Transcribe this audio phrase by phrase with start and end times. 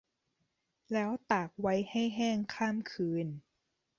[0.93, 3.27] แล้วตากไว้ให้แห้งข้ามคืน